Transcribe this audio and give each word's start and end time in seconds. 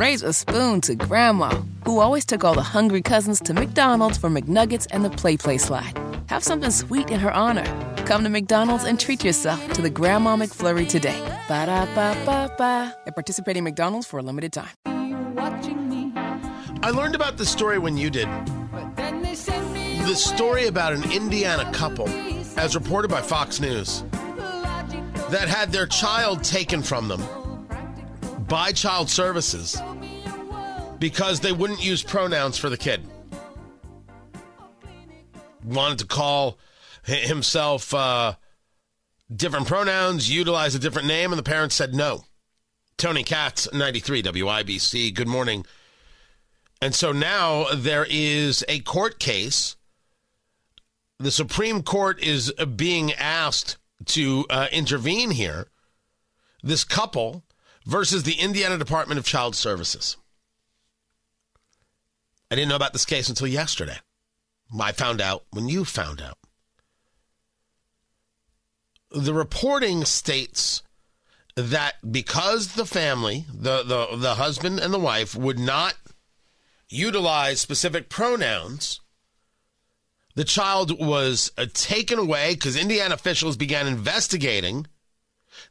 raise 0.00 0.22
a 0.22 0.32
spoon 0.32 0.80
to 0.80 0.94
Grandma, 0.94 1.50
who 1.84 2.00
always 2.00 2.24
took 2.24 2.42
all 2.42 2.54
the 2.54 2.62
hungry 2.62 3.02
cousins 3.02 3.38
to 3.38 3.52
McDonald's 3.52 4.16
for 4.16 4.30
McNuggets 4.30 4.86
and 4.90 5.04
the 5.04 5.10
PlayPlace 5.10 5.60
slide. 5.60 5.92
Have 6.30 6.42
something 6.42 6.70
sweet 6.70 7.10
in 7.10 7.20
her 7.20 7.30
honor. 7.30 7.66
Come 8.06 8.24
to 8.24 8.30
McDonald's 8.30 8.84
and 8.84 8.98
treat 8.98 9.22
yourself 9.22 9.60
to 9.74 9.82
the 9.82 9.90
Grandma 9.90 10.36
McFlurry 10.36 10.88
today. 10.88 11.20
Ba 11.48 11.66
da 11.66 11.84
ba 11.94 12.16
ba 12.24 12.50
ba. 12.56 12.96
At 13.06 13.14
participating 13.14 13.62
McDonald's 13.62 14.06
for 14.06 14.18
a 14.18 14.22
limited 14.22 14.54
time. 14.54 14.70
I 16.82 16.90
learned 16.94 17.14
about 17.14 17.36
this 17.36 17.50
story 17.50 17.78
when 17.78 17.98
you 17.98 18.08
did. 18.08 18.28
The 18.96 20.14
story 20.14 20.66
about 20.68 20.94
an 20.94 21.12
Indiana 21.12 21.70
couple, 21.72 22.08
as 22.56 22.74
reported 22.74 23.10
by 23.10 23.20
Fox 23.20 23.60
News, 23.60 24.02
that 25.28 25.46
had 25.46 25.72
their 25.72 25.86
child 25.86 26.42
taken 26.42 26.80
from 26.80 27.06
them 27.06 27.22
by 28.48 28.72
child 28.72 29.08
services 29.08 29.80
because 31.00 31.40
they 31.40 31.50
wouldn't 31.50 31.82
use 31.82 32.02
pronouns 32.02 32.56
for 32.58 32.70
the 32.70 32.76
kid. 32.76 33.04
Wanted 35.64 35.98
to 36.00 36.06
call 36.06 36.58
himself 37.04 37.92
uh, 37.92 38.34
different 39.34 39.66
pronouns, 39.66 40.30
utilize 40.30 40.74
a 40.74 40.78
different 40.78 41.08
name, 41.08 41.32
and 41.32 41.38
the 41.38 41.42
parents 41.42 41.74
said 41.74 41.94
no. 41.94 42.24
Tony 42.96 43.24
Katz, 43.24 43.72
93 43.72 44.22
WIBC. 44.22 45.14
Good 45.14 45.26
morning. 45.28 45.64
And 46.82 46.94
so 46.94 47.12
now 47.12 47.66
there 47.74 48.06
is 48.08 48.64
a 48.68 48.80
court 48.80 49.18
case. 49.18 49.76
The 51.18 51.30
Supreme 51.30 51.82
Court 51.82 52.22
is 52.22 52.52
being 52.76 53.12
asked 53.12 53.78
to 54.06 54.46
uh, 54.50 54.66
intervene 54.72 55.30
here. 55.30 55.68
This 56.62 56.84
couple 56.84 57.44
versus 57.86 58.22
the 58.22 58.34
Indiana 58.34 58.78
Department 58.78 59.18
of 59.18 59.24
Child 59.24 59.56
Services. 59.56 60.16
I 62.50 62.56
didn't 62.56 62.68
know 62.68 62.76
about 62.76 62.92
this 62.92 63.04
case 63.04 63.28
until 63.28 63.46
yesterday. 63.46 63.98
I 64.78 64.92
found 64.92 65.20
out 65.20 65.44
when 65.50 65.68
you 65.68 65.84
found 65.84 66.20
out. 66.20 66.38
The 69.12 69.34
reporting 69.34 70.04
states 70.04 70.82
that 71.56 71.94
because 72.12 72.74
the 72.74 72.86
family, 72.86 73.46
the, 73.52 73.82
the, 73.82 74.16
the 74.16 74.34
husband 74.36 74.78
and 74.78 74.94
the 74.94 74.98
wife, 74.98 75.34
would 75.34 75.58
not 75.58 75.94
utilize 76.88 77.60
specific 77.60 78.08
pronouns, 78.08 79.00
the 80.34 80.44
child 80.44 80.98
was 80.98 81.50
uh, 81.58 81.66
taken 81.74 82.18
away 82.18 82.54
because 82.54 82.76
Indiana 82.76 83.14
officials 83.14 83.56
began 83.56 83.86
investigating. 83.86 84.86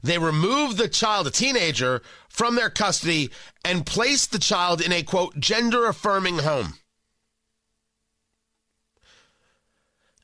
They 0.02 0.18
removed 0.18 0.78
the 0.78 0.88
child, 0.88 1.28
a 1.28 1.32
teenager, 1.32 2.02
from 2.28 2.56
their 2.56 2.70
custody 2.70 3.32
and 3.66 3.86
placed 3.86 4.32
the 4.32 4.40
child 4.40 4.82
in 4.82 4.92
a 4.92 5.04
quote, 5.04 5.40
gender 5.40 5.88
affirming 5.88 6.40
home. 6.40 6.76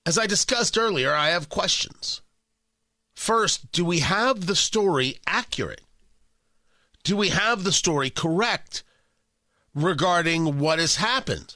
As 0.05 0.17
I 0.17 0.27
discussed 0.27 0.77
earlier, 0.77 1.13
I 1.13 1.29
have 1.29 1.49
questions. 1.49 2.21
First, 3.15 3.71
do 3.71 3.83
we 3.83 3.99
have 3.99 4.45
the 4.45 4.55
story 4.55 5.19
accurate? 5.25 5.81
Do 7.03 7.17
we 7.17 7.29
have 7.29 7.63
the 7.63 7.71
story 7.71 8.09
correct 8.09 8.83
regarding 9.73 10.59
what 10.59 10.79
has 10.79 10.97
happened? 10.97 11.55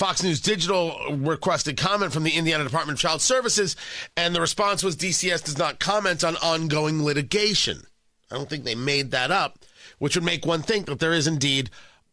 Fox 0.00 0.22
News 0.22 0.40
Digital 0.40 0.98
requested 1.10 1.76
comment 1.76 2.10
from 2.10 2.22
the 2.22 2.30
Indiana 2.30 2.64
Department 2.64 2.96
of 2.96 3.02
Child 3.02 3.20
Services, 3.20 3.76
and 4.16 4.34
the 4.34 4.40
response 4.40 4.82
was 4.82 4.96
DCS 4.96 5.44
does 5.44 5.58
not 5.58 5.78
comment 5.78 6.24
on 6.24 6.36
ongoing 6.36 7.04
litigation. 7.04 7.82
I 8.30 8.36
don't 8.36 8.48
think 8.48 8.64
they 8.64 8.74
made 8.74 9.10
that 9.10 9.30
up, 9.30 9.58
which 9.98 10.14
would 10.14 10.24
make 10.24 10.46
one 10.46 10.62
think 10.62 10.86
that 10.86 11.00
there 11.00 11.12
is 11.12 11.26
indeed 11.26 11.68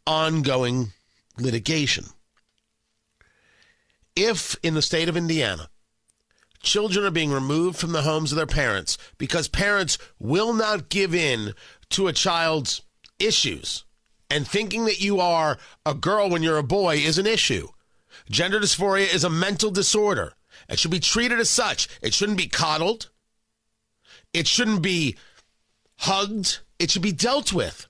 ongoing 0.06 0.92
litigation. 1.38 2.04
If 4.14 4.54
in 4.62 4.74
the 4.74 4.82
state 4.82 5.08
of 5.08 5.16
Indiana, 5.16 5.70
children 6.62 7.06
are 7.06 7.10
being 7.10 7.32
removed 7.32 7.78
from 7.78 7.92
the 7.92 8.02
homes 8.02 8.32
of 8.32 8.36
their 8.36 8.44
parents 8.44 8.98
because 9.16 9.48
parents 9.48 9.96
will 10.18 10.52
not 10.52 10.90
give 10.90 11.14
in 11.14 11.54
to 11.88 12.06
a 12.06 12.12
child's 12.12 12.82
issues, 13.18 13.84
and 14.28 14.46
thinking 14.46 14.84
that 14.84 15.00
you 15.00 15.20
are 15.20 15.56
a 15.86 15.94
girl 15.94 16.28
when 16.28 16.42
you're 16.42 16.58
a 16.58 16.62
boy 16.62 16.96
is 16.96 17.16
an 17.16 17.26
issue. 17.26 17.66
Gender 18.30 18.60
dysphoria 18.60 19.12
is 19.12 19.24
a 19.24 19.30
mental 19.30 19.70
disorder. 19.70 20.34
It 20.68 20.78
should 20.78 20.90
be 20.90 21.00
treated 21.00 21.40
as 21.40 21.50
such. 21.50 21.88
It 22.02 22.14
shouldn't 22.14 22.38
be 22.38 22.48
coddled. 22.48 23.10
It 24.32 24.46
shouldn't 24.46 24.82
be 24.82 25.16
hugged. 25.96 26.60
It 26.78 26.90
should 26.90 27.02
be 27.02 27.12
dealt 27.12 27.52
with. 27.52 27.86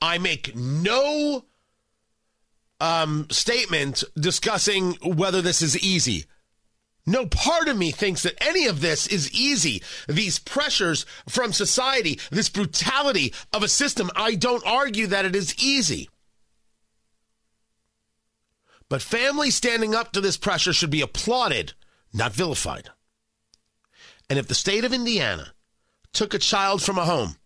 I 0.00 0.18
make 0.18 0.56
no 0.56 1.44
um, 2.80 3.28
statement 3.30 4.02
discussing 4.18 4.94
whether 5.02 5.40
this 5.40 5.62
is 5.62 5.78
easy. 5.78 6.26
No 7.06 7.26
part 7.26 7.68
of 7.68 7.76
me 7.76 7.90
thinks 7.90 8.22
that 8.22 8.42
any 8.44 8.66
of 8.66 8.80
this 8.80 9.06
is 9.06 9.32
easy. 9.32 9.82
These 10.08 10.38
pressures 10.38 11.04
from 11.28 11.52
society, 11.52 12.20
this 12.30 12.48
brutality 12.48 13.34
of 13.52 13.62
a 13.62 13.68
system, 13.68 14.10
I 14.14 14.34
don't 14.34 14.64
argue 14.66 15.08
that 15.08 15.24
it 15.24 15.34
is 15.34 15.56
easy. 15.62 16.08
But 18.92 19.00
families 19.00 19.54
standing 19.54 19.94
up 19.94 20.12
to 20.12 20.20
this 20.20 20.36
pressure 20.36 20.74
should 20.74 20.90
be 20.90 21.00
applauded, 21.00 21.72
not 22.12 22.34
vilified. 22.34 22.90
And 24.28 24.38
if 24.38 24.48
the 24.48 24.54
state 24.54 24.84
of 24.84 24.92
Indiana 24.92 25.54
took 26.12 26.34
a 26.34 26.38
child 26.38 26.82
from 26.82 26.98
a 26.98 27.06
home 27.06 27.36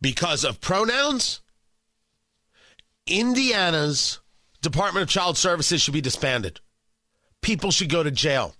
because 0.00 0.42
of 0.42 0.60
pronouns, 0.60 1.40
Indiana's 3.06 4.18
Department 4.60 5.04
of 5.04 5.08
Child 5.08 5.36
Services 5.36 5.82
should 5.82 5.94
be 5.94 6.00
disbanded. 6.00 6.58
People 7.42 7.70
should 7.70 7.88
go 7.88 8.02
to 8.02 8.10
jail. 8.10 8.56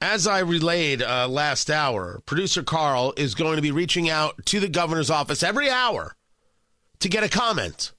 As 0.00 0.24
I 0.24 0.38
relayed 0.38 1.02
uh, 1.02 1.26
last 1.26 1.68
hour, 1.68 2.22
producer 2.26 2.62
Carl 2.62 3.12
is 3.16 3.34
going 3.34 3.56
to 3.56 3.62
be 3.62 3.72
reaching 3.72 4.08
out 4.08 4.46
to 4.46 4.60
the 4.60 4.68
governor's 4.68 5.10
office 5.10 5.42
every 5.42 5.68
hour 5.68 6.14
to 7.00 7.08
get 7.08 7.24
a 7.24 7.28
comment. 7.28 7.90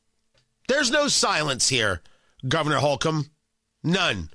There's 0.68 0.92
no 0.92 1.08
silence 1.08 1.70
here, 1.70 2.02
Governor 2.48 2.78
Holcomb. 2.78 3.30
None. 3.84 4.30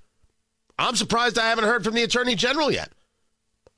I'm 0.78 0.97
surprised 0.97 1.38
I 1.38 1.48
haven't 1.48 1.64
heard 1.64 1.84
from 1.84 1.94
the 1.94 2.03
Attorney 2.03 2.34
General 2.34 2.70
yet. 2.70 2.92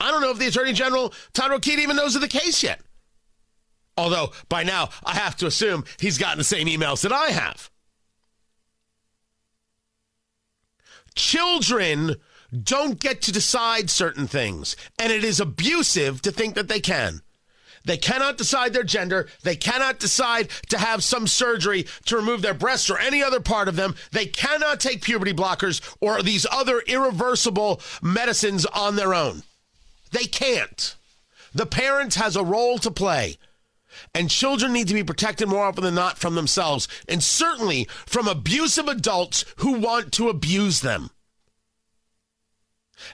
I 0.00 0.10
don't 0.10 0.20
know 0.20 0.30
if 0.30 0.38
the 0.38 0.46
Attorney 0.46 0.72
General, 0.72 1.12
Todd 1.32 1.50
Rokita, 1.50 1.78
even 1.78 1.96
knows 1.96 2.14
of 2.14 2.20
the 2.20 2.28
case 2.28 2.62
yet. 2.62 2.80
Although, 3.96 4.32
by 4.48 4.62
now, 4.62 4.90
I 5.04 5.14
have 5.14 5.36
to 5.36 5.46
assume 5.46 5.84
he's 5.98 6.18
gotten 6.18 6.38
the 6.38 6.44
same 6.44 6.68
emails 6.68 7.02
that 7.02 7.12
I 7.12 7.30
have. 7.30 7.70
Children 11.16 12.14
don't 12.62 13.00
get 13.00 13.22
to 13.22 13.32
decide 13.32 13.90
certain 13.90 14.28
things, 14.28 14.76
and 14.98 15.12
it 15.12 15.24
is 15.24 15.40
abusive 15.40 16.22
to 16.22 16.30
think 16.30 16.54
that 16.54 16.68
they 16.68 16.80
can. 16.80 17.22
They 17.84 17.96
cannot 17.96 18.36
decide 18.38 18.72
their 18.72 18.84
gender. 18.84 19.28
They 19.42 19.56
cannot 19.56 19.98
decide 19.98 20.50
to 20.68 20.78
have 20.78 21.04
some 21.04 21.26
surgery 21.26 21.86
to 22.06 22.16
remove 22.16 22.42
their 22.42 22.54
breasts 22.54 22.90
or 22.90 22.98
any 22.98 23.22
other 23.22 23.40
part 23.40 23.68
of 23.68 23.76
them. 23.76 23.94
They 24.12 24.26
cannot 24.26 24.80
take 24.80 25.02
puberty 25.02 25.32
blockers 25.32 25.80
or 26.00 26.22
these 26.22 26.46
other 26.50 26.80
irreversible 26.80 27.80
medicines 28.02 28.66
on 28.66 28.96
their 28.96 29.14
own. 29.14 29.42
They 30.12 30.24
can't. 30.24 30.96
The 31.54 31.66
parent 31.66 32.14
has 32.14 32.36
a 32.36 32.44
role 32.44 32.78
to 32.78 32.90
play. 32.90 33.38
And 34.14 34.30
children 34.30 34.72
need 34.72 34.88
to 34.88 34.94
be 34.94 35.02
protected 35.02 35.48
more 35.48 35.64
often 35.64 35.82
than 35.82 35.94
not 35.94 36.18
from 36.18 36.34
themselves, 36.34 36.86
and 37.08 37.22
certainly 37.22 37.88
from 38.06 38.28
abusive 38.28 38.86
adults 38.86 39.44
who 39.56 39.72
want 39.72 40.12
to 40.12 40.28
abuse 40.28 40.80
them. 40.80 41.10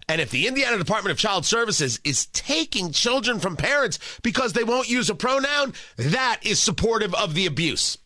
And 0.09 0.21
if 0.21 0.31
the 0.31 0.47
Indiana 0.47 0.78
Department 0.78 1.12
of 1.12 1.19
Child 1.19 1.45
Services 1.45 2.00
is 2.05 2.27
taking 2.27 2.93
children 2.93 3.39
from 3.39 3.56
parents 3.56 3.99
because 4.22 4.53
they 4.53 4.65
won't 4.65 4.89
use 4.89 5.11
a 5.11 5.15
pronoun, 5.15 5.75
that 5.97 6.41
is 6.43 6.61
supportive 6.61 7.15
of 7.15 7.34
the 7.34 7.47
abuse. 7.47 7.98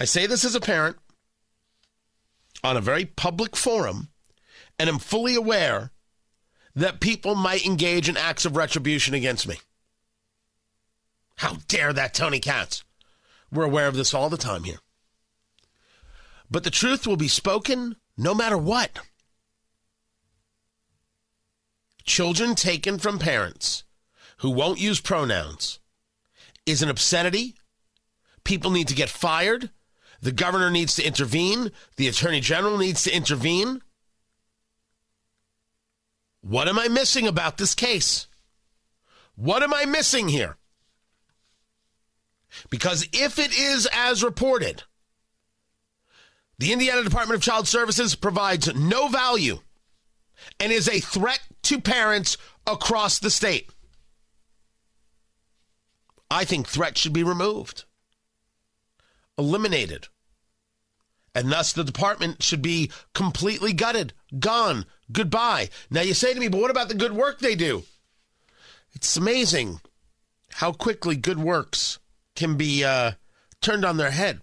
I 0.00 0.04
say 0.04 0.26
this 0.26 0.44
as 0.44 0.54
a 0.54 0.60
parent 0.60 0.96
on 2.64 2.76
a 2.76 2.80
very 2.80 3.04
public 3.04 3.56
forum, 3.56 4.08
and 4.78 4.88
am 4.88 4.98
fully 4.98 5.34
aware 5.34 5.90
that 6.74 7.00
people 7.00 7.34
might 7.34 7.66
engage 7.66 8.08
in 8.08 8.16
acts 8.16 8.44
of 8.44 8.56
retribution 8.56 9.14
against 9.14 9.46
me. 9.46 9.56
How 11.36 11.58
dare 11.68 11.92
that, 11.92 12.14
Tony 12.14 12.40
Katz? 12.40 12.84
We're 13.50 13.64
aware 13.64 13.88
of 13.88 13.96
this 13.96 14.14
all 14.14 14.30
the 14.30 14.36
time 14.36 14.64
here. 14.64 14.78
But 16.50 16.64
the 16.64 16.70
truth 16.70 17.06
will 17.06 17.16
be 17.16 17.28
spoken 17.28 17.96
no 18.16 18.34
matter 18.34 18.56
what. 18.56 18.98
Children 22.04 22.54
taken 22.54 22.98
from 22.98 23.18
parents 23.18 23.84
who 24.38 24.50
won't 24.50 24.80
use 24.80 25.00
pronouns 25.00 25.78
is 26.66 26.82
an 26.82 26.88
obscenity. 26.88 27.54
People 28.44 28.70
need 28.70 28.88
to 28.88 28.94
get 28.94 29.08
fired. 29.08 29.70
The 30.20 30.32
governor 30.32 30.70
needs 30.70 30.96
to 30.96 31.04
intervene. 31.04 31.70
The 31.96 32.08
attorney 32.08 32.40
general 32.40 32.78
needs 32.78 33.04
to 33.04 33.14
intervene. 33.14 33.82
What 36.40 36.68
am 36.68 36.78
I 36.78 36.88
missing 36.88 37.26
about 37.26 37.56
this 37.56 37.74
case? 37.74 38.26
What 39.36 39.62
am 39.62 39.72
I 39.72 39.84
missing 39.84 40.28
here? 40.28 40.56
Because 42.68 43.08
if 43.12 43.38
it 43.38 43.56
is 43.56 43.88
as 43.92 44.22
reported, 44.22 44.82
the 46.58 46.72
Indiana 46.72 47.02
Department 47.02 47.36
of 47.36 47.42
Child 47.42 47.66
Services 47.66 48.14
provides 48.14 48.74
no 48.74 49.08
value 49.08 49.60
and 50.60 50.70
is 50.70 50.88
a 50.88 51.00
threat 51.00 51.40
to 51.62 51.80
parents 51.80 52.36
across 52.66 53.18
the 53.18 53.30
state. 53.30 53.70
I 56.30 56.44
think 56.44 56.66
threats 56.66 57.00
should 57.00 57.12
be 57.12 57.22
removed, 57.22 57.84
eliminated. 59.36 60.08
And 61.34 61.50
thus 61.50 61.72
the 61.72 61.84
department 61.84 62.42
should 62.42 62.62
be 62.62 62.90
completely 63.14 63.72
gutted, 63.72 64.12
gone, 64.38 64.86
goodbye. 65.10 65.70
Now 65.90 66.02
you 66.02 66.14
say 66.14 66.34
to 66.34 66.40
me, 66.40 66.48
but 66.48 66.60
what 66.60 66.70
about 66.70 66.88
the 66.88 66.94
good 66.94 67.12
work 67.12 67.38
they 67.38 67.54
do? 67.54 67.84
It's 68.94 69.16
amazing 69.16 69.80
how 70.54 70.72
quickly 70.72 71.16
good 71.16 71.38
works 71.38 71.98
can 72.34 72.56
be 72.56 72.84
uh, 72.84 73.12
turned 73.60 73.84
on 73.84 73.96
their 73.96 74.10
head. 74.10 74.40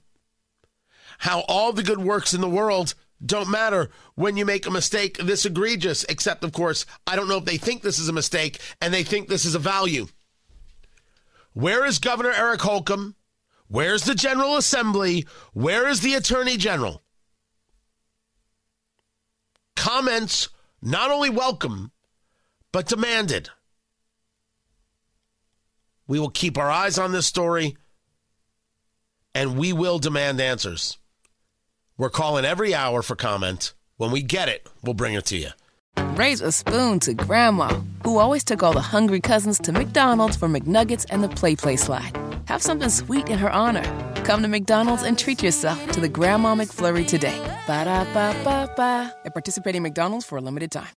How 1.19 1.41
all 1.41 1.73
the 1.73 1.83
good 1.83 1.99
works 1.99 2.33
in 2.33 2.41
the 2.41 2.49
world 2.49 2.95
don't 3.25 3.49
matter 3.49 3.89
when 4.15 4.37
you 4.37 4.45
make 4.45 4.65
a 4.65 4.71
mistake 4.71 5.17
this 5.17 5.45
egregious, 5.45 6.05
except, 6.07 6.43
of 6.43 6.53
course, 6.53 6.85
I 7.05 7.15
don't 7.15 7.27
know 7.27 7.37
if 7.37 7.45
they 7.45 7.57
think 7.57 7.81
this 7.81 7.99
is 7.99 8.09
a 8.09 8.13
mistake 8.13 8.59
and 8.81 8.93
they 8.93 9.03
think 9.03 9.27
this 9.27 9.45
is 9.45 9.55
a 9.55 9.59
value. 9.59 10.07
Where 11.53 11.85
is 11.85 11.99
Governor 11.99 12.31
Eric 12.31 12.61
Holcomb? 12.61 13.15
Where's 13.67 14.03
the 14.03 14.15
General 14.15 14.57
Assembly? 14.57 15.27
Where 15.53 15.87
is 15.87 16.01
the 16.01 16.15
Attorney 16.15 16.57
General? 16.57 17.03
Comments 19.75 20.49
not 20.81 21.11
only 21.11 21.29
welcome, 21.29 21.91
but 22.71 22.87
demanded. 22.87 23.49
We 26.07 26.19
will 26.19 26.29
keep 26.29 26.57
our 26.57 26.71
eyes 26.71 26.97
on 26.97 27.11
this 27.11 27.27
story 27.27 27.77
and 29.35 29.57
we 29.57 29.73
will 29.73 29.99
demand 29.99 30.41
answers. 30.41 30.97
We're 31.99 32.09
calling 32.09 32.45
every 32.45 32.73
hour 32.73 33.01
for 33.01 33.17
comment. 33.17 33.73
When 33.97 34.11
we 34.11 34.21
get 34.21 34.47
it, 34.47 34.65
we'll 34.81 34.93
bring 34.93 35.15
it 35.15 35.25
to 35.25 35.35
you. 35.35 35.49
Raise 36.15 36.39
a 36.39 36.49
spoon 36.49 37.01
to 37.01 37.13
Grandma, 37.13 37.81
who 38.05 38.19
always 38.19 38.45
took 38.45 38.63
all 38.63 38.71
the 38.71 38.79
hungry 38.79 39.19
cousins 39.19 39.59
to 39.59 39.73
McDonald's 39.73 40.37
for 40.37 40.47
McNuggets 40.47 41.05
and 41.09 41.21
the 41.21 41.27
PlayPlace 41.27 41.79
slide. 41.79 42.17
Have 42.45 42.61
something 42.61 42.87
sweet 42.87 43.27
in 43.27 43.37
her 43.37 43.51
honor. 43.51 43.83
Come 44.23 44.41
to 44.43 44.47
McDonald's 44.47 45.03
and 45.03 45.19
treat 45.19 45.43
yourself 45.43 45.91
to 45.91 45.99
the 45.99 46.07
Grandma 46.07 46.55
McFlurry 46.55 47.05
today. 47.05 47.37
Ba 47.67 47.83
da 47.83 48.05
ba 48.13 48.33
ba 48.45 48.73
ba. 48.77 49.13
At 49.25 49.33
participating 49.33 49.83
McDonald's 49.83 50.25
for 50.25 50.37
a 50.37 50.41
limited 50.41 50.71
time. 50.71 50.95